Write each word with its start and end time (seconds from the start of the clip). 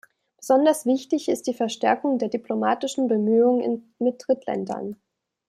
Besonders 0.39 0.87
wichtig 0.87 1.29
ist 1.29 1.45
die 1.45 1.53
Verstärkung 1.53 2.17
der 2.17 2.27
diplomatischen 2.29 3.07
Bemühungen 3.07 3.93
mit 3.99 4.23
Drittländern. 4.27 4.99